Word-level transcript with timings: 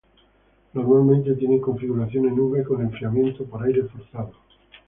Normalmente 0.73 1.35
tienen 1.35 1.61
configuración 1.61 2.25
en 2.25 2.39
V 2.39 2.63
con 2.63 2.81
enfriamiento 2.81 3.45
por 3.45 3.61
aire 3.61 3.83
forzado. 3.83 4.31